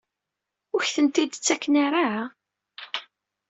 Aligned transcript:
Ur 0.73 0.81
ak-tent-id-ttaken 0.83 1.73
ara? 1.85 2.07